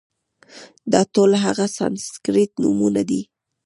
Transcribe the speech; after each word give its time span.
دا 0.91 1.01
ټول 1.13 1.31
هغه 1.45 1.65
سانسکریت 1.77 2.51
نومونه 2.61 3.01
دي، 3.09 3.21